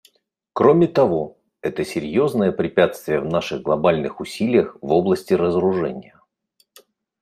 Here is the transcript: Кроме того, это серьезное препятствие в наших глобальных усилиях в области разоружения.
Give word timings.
Кроме 0.53 0.87
того, 0.87 1.37
это 1.61 1.85
серьезное 1.85 2.51
препятствие 2.51 3.19
в 3.19 3.25
наших 3.25 3.61
глобальных 3.61 4.19
усилиях 4.19 4.75
в 4.81 4.91
области 4.91 5.35
разоружения. 5.35 6.19